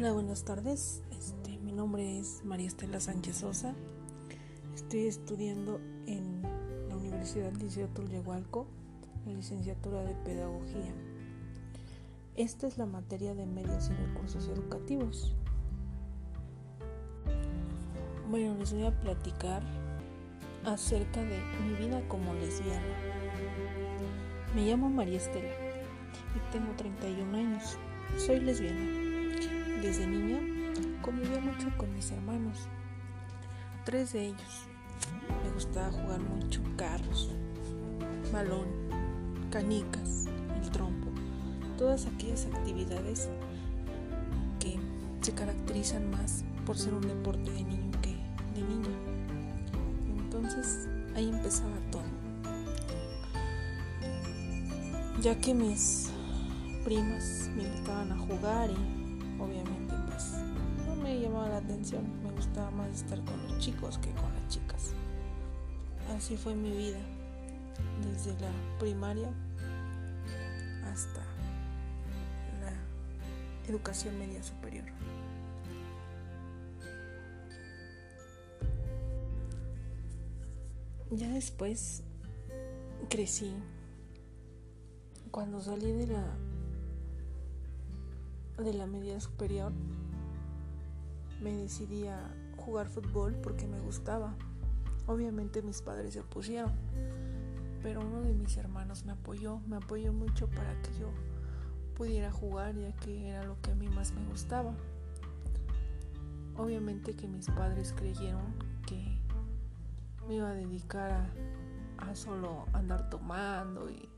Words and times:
Hola, 0.00 0.12
buenas 0.12 0.44
tardes. 0.44 1.02
Este, 1.10 1.58
mi 1.58 1.72
nombre 1.72 2.18
es 2.18 2.42
María 2.42 2.68
Estela 2.68 3.00
Sánchez 3.00 3.36
Sosa. 3.36 3.74
Estoy 4.74 5.06
estudiando 5.06 5.78
en 6.06 6.40
la 6.88 6.96
Universidad 6.96 7.52
Liceo 7.52 7.86
Tulyehualco, 7.88 8.66
la 9.26 9.34
licenciatura 9.34 10.02
de 10.02 10.14
Pedagogía. 10.24 10.94
Esta 12.34 12.66
es 12.66 12.78
la 12.78 12.86
materia 12.86 13.34
de 13.34 13.44
medios 13.44 13.90
y 13.90 14.06
recursos 14.06 14.48
educativos. 14.48 15.34
Bueno, 18.30 18.54
les 18.54 18.72
voy 18.72 18.86
a 18.86 18.98
platicar 19.00 19.62
acerca 20.64 21.20
de 21.20 21.42
mi 21.62 21.74
vida 21.74 22.00
como 22.08 22.32
lesbiana. 22.32 22.96
Me 24.54 24.62
llamo 24.64 24.88
María 24.88 25.18
Estela 25.18 25.52
y 26.34 26.52
tengo 26.52 26.72
31 26.74 27.36
años. 27.36 27.76
Soy 28.16 28.40
lesbiana. 28.40 29.09
Desde 29.82 30.06
niña 30.06 30.38
convivía 31.00 31.40
mucho 31.40 31.74
con 31.78 31.94
mis 31.94 32.10
hermanos, 32.10 32.68
tres 33.86 34.12
de 34.12 34.26
ellos. 34.26 34.66
Me 35.42 35.50
gustaba 35.52 35.90
jugar 35.90 36.20
mucho 36.20 36.60
carros, 36.76 37.30
balón, 38.30 38.68
canicas, 39.50 40.26
el 40.62 40.70
trompo, 40.70 41.08
todas 41.78 42.04
aquellas 42.04 42.44
actividades 42.44 43.30
que 44.58 44.78
se 45.22 45.32
caracterizan 45.32 46.10
más 46.10 46.44
por 46.66 46.76
ser 46.76 46.92
un 46.92 47.08
deporte 47.08 47.50
de 47.50 47.64
niño 47.64 47.90
que 48.02 48.10
de 48.54 48.66
niña. 48.66 48.94
Entonces 50.18 50.88
ahí 51.16 51.30
empezaba 51.30 51.76
todo. 51.90 52.02
Ya 55.22 55.34
que 55.40 55.54
mis 55.54 56.10
primas 56.84 57.48
me 57.56 57.62
invitaban 57.62 58.12
a 58.12 58.18
jugar 58.18 58.70
y 58.70 58.99
obviamente 59.40 59.94
pues 60.06 60.34
no 60.86 60.94
me 60.96 61.18
llamaba 61.20 61.48
la 61.48 61.56
atención, 61.58 62.04
me 62.22 62.30
gustaba 62.32 62.70
más 62.70 62.90
estar 62.90 63.22
con 63.24 63.42
los 63.48 63.58
chicos 63.58 63.98
que 63.98 64.10
con 64.12 64.32
las 64.34 64.48
chicas. 64.48 64.92
Así 66.16 66.36
fue 66.36 66.54
mi 66.54 66.70
vida, 66.70 66.98
desde 68.02 68.32
la 68.40 68.50
primaria 68.78 69.32
hasta 70.84 71.20
la 72.60 73.68
educación 73.68 74.18
media 74.18 74.42
superior. 74.42 74.86
Ya 81.12 81.28
después 81.28 82.02
crecí. 83.08 83.52
Cuando 85.32 85.60
salí 85.60 85.92
de 85.92 86.06
la 86.08 86.24
de 88.62 88.74
la 88.74 88.86
media 88.86 89.18
superior 89.20 89.72
me 91.40 91.52
decidí 91.52 92.06
a 92.06 92.18
jugar 92.56 92.88
fútbol 92.88 93.34
porque 93.42 93.66
me 93.66 93.80
gustaba. 93.80 94.34
Obviamente 95.06 95.62
mis 95.62 95.82
padres 95.82 96.14
se 96.14 96.20
opusieron, 96.20 96.72
pero 97.82 98.00
uno 98.00 98.20
de 98.22 98.34
mis 98.34 98.56
hermanos 98.56 99.04
me 99.04 99.12
apoyó, 99.12 99.60
me 99.66 99.76
apoyó 99.76 100.12
mucho 100.12 100.48
para 100.48 100.80
que 100.82 100.90
yo 100.98 101.08
pudiera 101.96 102.30
jugar 102.30 102.74
ya 102.76 102.92
que 102.92 103.28
era 103.28 103.44
lo 103.44 103.60
que 103.60 103.72
a 103.72 103.74
mí 103.74 103.88
más 103.88 104.12
me 104.12 104.24
gustaba. 104.26 104.74
Obviamente 106.56 107.14
que 107.14 107.26
mis 107.26 107.46
padres 107.46 107.94
creyeron 107.96 108.54
que 108.86 109.18
me 110.28 110.36
iba 110.36 110.50
a 110.50 110.54
dedicar 110.54 111.10
a, 111.10 112.10
a 112.10 112.14
solo 112.14 112.66
andar 112.74 113.08
tomando 113.08 113.90
y 113.90 114.08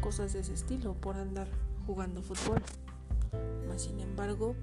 cosas 0.00 0.32
de 0.32 0.40
ese 0.40 0.54
estilo 0.54 0.94
por 0.94 1.16
andar 1.16 1.48
jugando 1.86 2.22
fútbol 2.22 2.60
sin 3.82 3.98
embargo, 3.98 4.54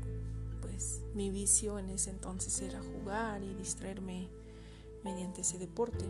pues 0.61 1.01
mi 1.13 1.29
vicio 1.29 1.77
en 1.77 1.89
ese 1.89 2.09
entonces 2.09 2.61
era 2.61 2.81
jugar 2.81 3.43
y 3.43 3.53
distraerme 3.53 4.29
mediante 5.03 5.41
ese 5.41 5.57
deporte. 5.57 6.05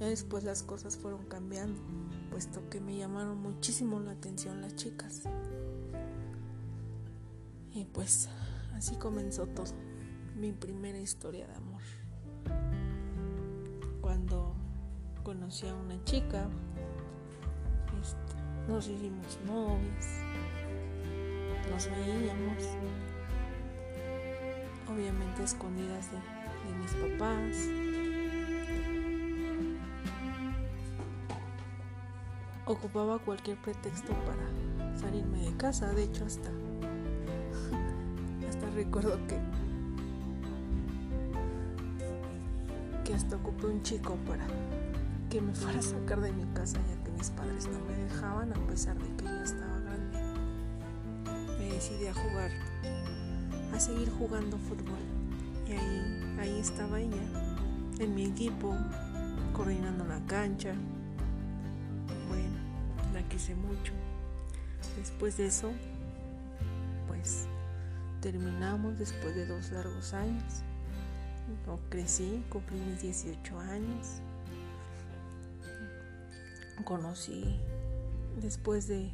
Después 0.00 0.42
las 0.42 0.64
cosas 0.64 0.96
fueron 0.96 1.24
cambiando, 1.26 1.80
puesto 2.30 2.68
que 2.68 2.80
me 2.80 2.96
llamaron 2.96 3.40
muchísimo 3.40 4.00
la 4.00 4.12
atención 4.12 4.60
las 4.60 4.74
chicas. 4.74 5.22
Y 7.74 7.84
pues 7.84 8.28
así 8.74 8.96
comenzó 8.96 9.46
todo, 9.46 9.72
mi 10.36 10.52
primera 10.52 10.98
historia 10.98 11.46
de 11.46 11.54
amor. 11.54 11.82
Cuando 14.00 14.56
conocí 15.22 15.68
a 15.68 15.74
una 15.76 16.02
chica, 16.04 16.48
este, 18.02 18.72
nos 18.72 18.88
hicimos 18.88 19.38
novios 19.46 20.06
nos 21.70 21.88
veíamos, 21.90 22.68
obviamente 24.88 25.44
escondidas 25.44 26.10
de, 26.10 26.18
mis 26.80 26.92
papás. 26.92 27.68
Ocupaba 32.66 33.18
cualquier 33.18 33.56
pretexto 33.56 34.12
para 34.12 34.96
salirme 34.96 35.40
de 35.40 35.56
casa, 35.56 35.92
de 35.92 36.04
hecho 36.04 36.24
hasta 36.24 36.50
hasta 38.48 38.70
recuerdo 38.70 39.18
que 39.26 39.38
que 43.04 43.14
hasta 43.14 43.36
ocupé 43.36 43.66
un 43.66 43.82
chico 43.82 44.16
para 44.28 44.46
que 45.28 45.40
me 45.40 45.54
fuera 45.54 45.78
a 45.78 45.82
sacar 45.82 46.20
de 46.20 46.32
mi 46.32 46.44
casa 46.54 46.78
ya 46.88 47.02
que 47.02 47.10
mis 47.10 47.30
padres 47.30 47.68
no 47.68 47.80
me 47.86 47.96
dejaban 48.04 48.52
a 48.52 48.66
pesar 48.68 48.96
de 48.98 49.16
que 49.16 49.24
ya 49.24 49.42
estaba 49.42 49.69
decidí 51.80 52.08
a 52.08 52.12
jugar, 52.12 52.50
a 53.72 53.80
seguir 53.80 54.10
jugando 54.10 54.58
fútbol. 54.58 54.98
Y 55.66 55.72
ahí, 55.72 56.36
ahí 56.38 56.60
estaba 56.60 57.00
ella, 57.00 57.22
en 57.98 58.14
mi 58.14 58.26
equipo, 58.26 58.76
coordinando 59.54 60.04
la 60.04 60.20
cancha. 60.26 60.74
Bueno, 62.28 62.58
la 63.14 63.26
quise 63.30 63.54
mucho. 63.54 63.94
Después 64.98 65.38
de 65.38 65.46
eso, 65.46 65.72
pues 67.08 67.46
terminamos 68.20 68.98
después 68.98 69.34
de 69.34 69.46
dos 69.46 69.70
largos 69.70 70.12
años. 70.12 70.62
Yo 71.64 71.80
crecí, 71.88 72.44
cumplí 72.50 72.78
mis 72.78 73.00
18 73.00 73.58
años. 73.58 74.20
Conocí 76.84 77.58
después 78.38 78.86
de 78.86 79.10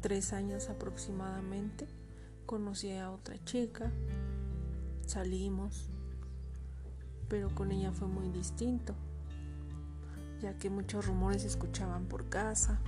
tres 0.00 0.32
años 0.32 0.68
aproximadamente, 0.68 1.86
conocí 2.46 2.92
a 2.92 3.10
otra 3.10 3.42
chica, 3.44 3.90
salimos, 5.06 5.90
pero 7.28 7.54
con 7.54 7.72
ella 7.72 7.92
fue 7.92 8.08
muy 8.08 8.28
distinto, 8.30 8.94
ya 10.40 10.56
que 10.56 10.70
muchos 10.70 11.06
rumores 11.06 11.42
se 11.42 11.48
escuchaban 11.48 12.06
por 12.06 12.28
casa. 12.28 12.80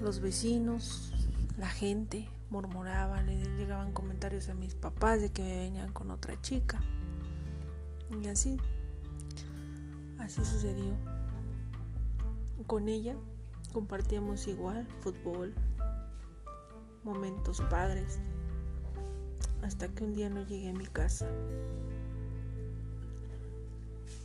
Los 0.00 0.20
vecinos, 0.20 1.12
la 1.58 1.68
gente 1.68 2.28
murmuraba, 2.50 3.22
le 3.22 3.36
llegaban 3.56 3.92
comentarios 3.92 4.48
a 4.48 4.54
mis 4.54 4.74
papás 4.74 5.20
de 5.20 5.30
que 5.30 5.42
me 5.42 5.56
venían 5.56 5.92
con 5.92 6.10
otra 6.10 6.40
chica. 6.40 6.80
Y 8.22 8.28
así, 8.28 8.56
así 10.18 10.44
sucedió. 10.44 10.94
Con 12.66 12.88
ella 12.88 13.16
Compartíamos 13.72 14.46
igual 14.48 14.86
fútbol, 15.00 15.54
momentos 17.04 17.60
padres, 17.70 18.18
hasta 19.62 19.88
que 19.88 20.04
un 20.04 20.14
día 20.14 20.30
no 20.30 20.44
llegué 20.46 20.70
a 20.70 20.72
mi 20.72 20.86
casa. 20.86 21.28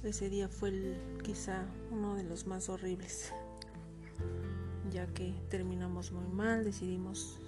Ese 0.03 0.29
día 0.29 0.49
fue 0.49 0.97
quizá 1.23 1.65
uno 1.91 2.15
de 2.15 2.23
los 2.23 2.45
más 2.45 2.67
horribles, 2.69 3.33
ya 4.91 5.07
que 5.07 5.33
terminamos 5.49 6.11
muy 6.11 6.27
mal, 6.27 6.63
decidimos 6.63 7.39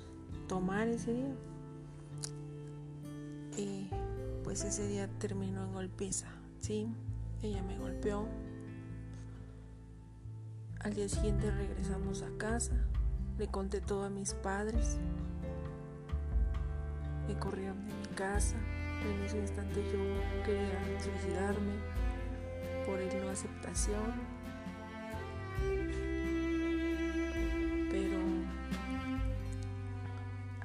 tomar 0.48 0.88
ese 0.88 1.14
día. 1.14 1.36
Y 3.58 3.90
pues 4.44 4.64
ese 4.64 4.88
día 4.88 5.10
terminó 5.20 5.66
en 5.66 5.74
golpiza, 5.74 6.28
¿sí? 6.60 6.88
Ella 7.42 7.62
me 7.64 7.78
golpeó, 7.78 8.26
al 10.86 10.94
día 10.94 11.10
siguiente 11.10 11.50
regresamos 11.50 12.22
a 12.22 12.30
casa, 12.38 12.76
le 13.40 13.48
conté 13.48 13.82
todo 13.82 14.04
a 14.04 14.10
mis 14.12 14.36
padres, 14.36 15.00
me 17.28 17.34
corrieron 17.40 17.88
de 17.88 17.94
mi 17.96 18.16
casa, 18.16 18.56
en 19.02 19.24
ese 19.24 19.40
instante 19.40 19.84
yo 19.92 20.44
quería 20.46 21.02
suicidarme 21.02 21.74
por 22.86 23.00
el 23.00 23.20
no 23.20 23.32
aceptación, 23.32 24.14
pero 27.90 28.20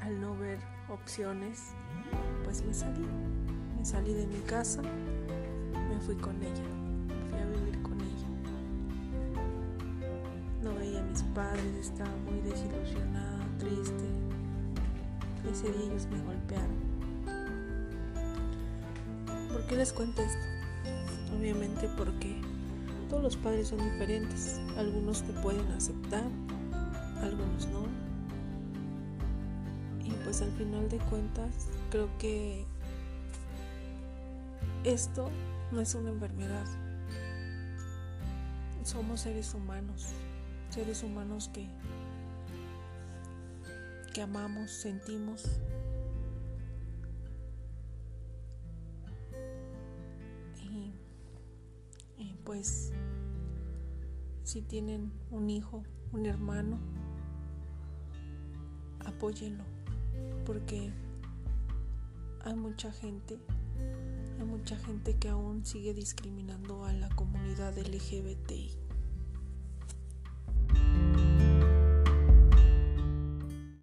al 0.03 0.21
no 0.21 0.37
ver 0.37 0.59
opciones, 0.91 1.71
pues 2.45 2.63
me 2.63 2.75
salí, 2.75 3.07
me 3.79 3.87
salí 3.87 4.13
de 4.13 4.27
mi 4.27 4.41
casa, 4.41 4.83
me 4.83 5.99
fui 5.99 6.17
con 6.17 6.43
ella. 6.43 6.90
Mis 11.11 11.23
padres, 11.35 11.89
estaba 11.89 12.11
muy 12.25 12.41
desilusionada 12.41 13.45
triste. 13.59 14.05
Ese 15.51 15.73
día 15.73 15.91
ellos 15.91 16.07
me 16.07 16.23
golpearon. 16.23 16.91
¿Por 19.51 19.67
qué 19.67 19.77
les 19.77 19.93
cuento 19.93 20.23
esto? 20.23 20.47
Obviamente 21.37 21.89
porque 21.97 22.41
todos 23.09 23.23
los 23.23 23.37
padres 23.37 23.69
son 23.69 23.79
diferentes. 23.79 24.61
Algunos 24.77 25.23
te 25.23 25.33
pueden 25.35 25.67
aceptar, 25.73 26.25
algunos 27.23 27.67
no. 27.69 27.87
Y 30.05 30.13
pues 30.25 30.43
al 30.43 30.53
final 30.53 30.89
de 30.89 30.99
cuentas 30.99 31.69
creo 31.91 32.09
que 32.19 32.65
esto 34.85 35.29
no 35.73 35.81
es 35.81 35.95
una 35.95 36.11
enfermedad. 36.11 36.67
Somos 38.85 39.21
seres 39.21 39.53
humanos, 39.55 40.13
seres 40.71 41.03
humanos 41.03 41.51
que, 41.53 41.69
que 44.13 44.23
amamos, 44.23 44.71
sentimos. 44.71 45.61
Y, 50.63 50.93
y 52.17 52.35
pues 52.45 52.93
si 54.45 54.63
tienen 54.63 55.13
un 55.31 55.51
hijo, 55.51 55.85
un 56.13 56.27
hermano, 56.27 56.79
apóyenlo, 59.05 59.65
porque 60.45 60.93
hay 62.45 62.55
mucha 62.55 62.93
gente, 62.93 63.39
hay 64.39 64.45
mucha 64.45 64.77
gente 64.77 65.15
que 65.17 65.29
aún 65.29 65.65
sigue 65.65 65.95
discriminando 65.95 66.85
a 66.85 66.93
la 66.93 67.09
comunidad 67.11 67.77
LGBTI. 67.77 68.90